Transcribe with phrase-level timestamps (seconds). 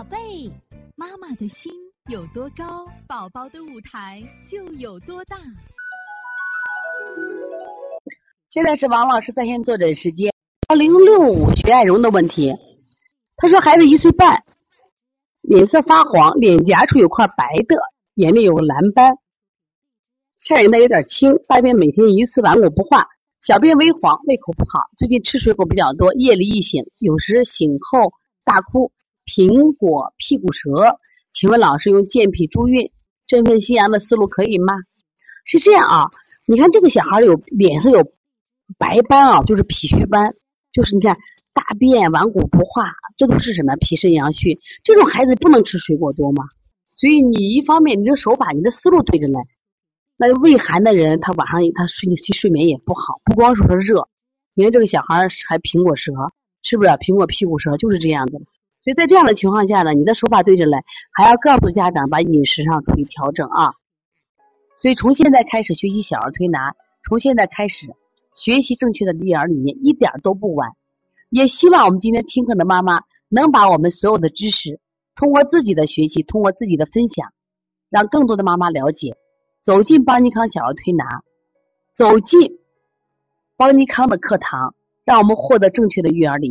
[0.00, 0.50] 宝贝，
[0.96, 1.70] 妈妈的心
[2.10, 5.36] 有多高，宝宝的舞台就有多大。
[8.48, 10.32] 现在是王老师在线坐诊时间，
[10.70, 12.56] 幺零六五徐爱荣的问题。
[13.36, 14.42] 他说孩子一岁半，
[15.42, 17.76] 脸色发黄，脸颊处有块白的，
[18.14, 19.18] 眼里有个蓝斑，
[20.34, 23.06] 下眼袋有点青，大便每天一次，顽固不化，
[23.38, 24.80] 小便微黄，胃口不好。
[24.96, 28.14] 最近吃水果比较多，夜里易醒，有时醒后
[28.44, 28.92] 大哭。
[29.30, 30.98] 苹果屁股舌，
[31.32, 32.90] 请问老师用健脾助运、
[33.28, 34.74] 振奋心阳的思路可以吗？
[35.44, 36.10] 是这样啊，
[36.46, 38.12] 你看这个小孩有脸上有
[38.76, 40.34] 白斑啊，就是脾虚斑，
[40.72, 41.16] 就是你看
[41.52, 44.58] 大便顽固不化，这都是什么脾肾阳虚？
[44.82, 46.46] 这种孩子不能吃水果多吗？
[46.92, 49.42] 所以你一方面你的手把你的思路对着来，
[50.16, 54.08] 那胃寒的人他晚上他睡睡眠也不好，不光是说热，
[54.54, 56.12] 你看这个小孩还苹果舌，
[56.64, 58.40] 是不是苹果屁股舌就是这样的？
[58.82, 63.74] 所以在这样的情况下呢，你的手法对着来，还要告诉家长把饮食上注意调整啊。
[64.76, 66.74] 所以从现在开始学习小儿推拿，
[67.06, 67.94] 从现在开始
[68.34, 70.70] 学习正确的育儿理念，一点都不晚。
[71.28, 74.80] 也希望我们今天听课的妈妈能把我们所有的知识，
[75.14, 77.34] 通过自己的学习，通过自己的分享，
[77.90, 79.16] 让更多的妈妈了解，
[79.62, 81.22] 走进邦尼康小儿推拿，
[81.92, 82.58] 走进
[83.58, 86.48] 邦尼康的课堂，让我们获得正确的育儿理。